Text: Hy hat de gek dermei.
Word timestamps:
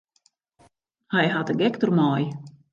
Hy 1.13 1.25
hat 1.33 1.47
de 1.49 1.55
gek 1.61 1.75
dermei. 1.81 2.23